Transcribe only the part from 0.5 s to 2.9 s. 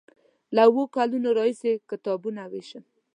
له اوو کلونو راهیسې کتابونه ویشم.